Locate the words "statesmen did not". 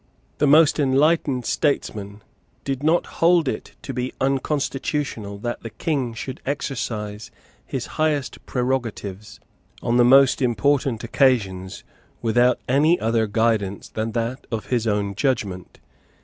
1.45-3.05